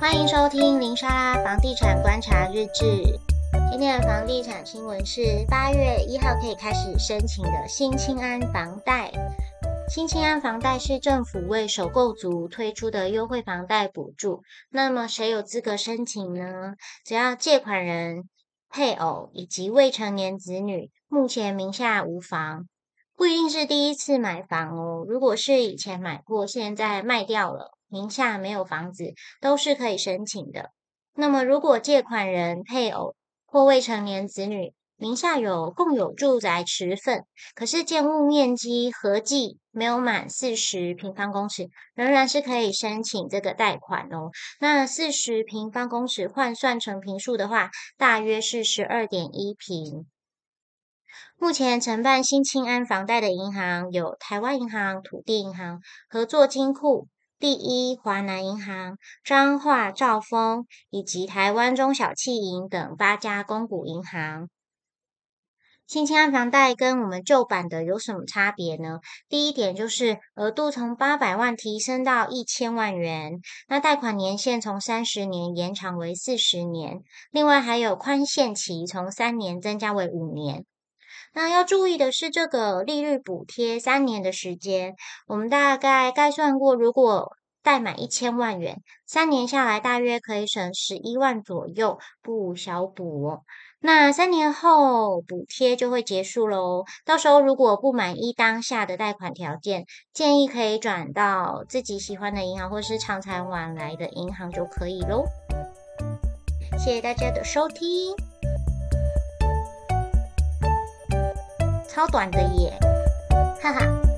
[0.00, 3.04] 欢迎收听林莎拉房地产观察日志。
[3.70, 9.12] 今天的房地产新闻是八月一号可以开始申请的新青安房贷。
[9.90, 14.42] 新青安房贷是政府为首购族推出的优惠房贷补助。
[14.70, 16.76] 那么谁有资格申请呢？
[17.04, 18.24] 只要借款人、
[18.70, 22.66] 配偶以及未成年子女目前名下无房。
[23.14, 30.70] 不一定是第一次买房哦，如果是以前买过，现在卖掉了，名下没有房子，都是可以申请的。
[31.14, 44.30] 那么，如果借款人、配偶或未成年子女名下有共有住宅持分，可是建物面积合计没有满四十平方公尺，仍然是可以申请这个贷款哦。
[44.60, 50.06] 那四十平方公尺换算成坪数的话，大约是十二点一坪。
[51.38, 55.80] 目前承办新青安房贷的银行有台湾银行、土地银行、
[56.10, 57.08] 合作金库、
[57.40, 64.50] 第一华南银行、彰化兆丰以及台湾中小企银等八家公股银行。
[65.86, 68.98] 新青安房贷跟我们旧版的有什么差别呢？
[69.30, 80.66] 第一点就是额度从八百万提升到一千万元，那贷款年限从三十年延长为四十年，另外还有宽限期从三年增加为五年。
[81.32, 84.94] 那要注意的是，这个利率补贴三年的时间，
[85.26, 93.42] 我们大概概算过，如果贷满一千万元，三年下来大约可以省十一万左右，不小补哦。
[93.82, 96.84] 那三年后补贴就会结束喽。
[97.04, 105.24] 到时候如果不满意当下的贷款条件，建议可以转到自己喜欢的银行或是长财往来的银行就可以喽。
[106.78, 108.29] 谢谢大家的收听。
[112.00, 112.72] 超短的耶，
[113.60, 114.09] 哈哈。